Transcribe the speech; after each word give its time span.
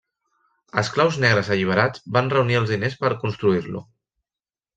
Esclaus 0.81 1.19
negres 1.25 1.51
alliberats 1.55 2.03
van 2.15 2.33
reunir 2.37 2.57
els 2.63 2.73
diners 2.75 2.97
per 3.05 3.13
construir-lo. 3.27 3.85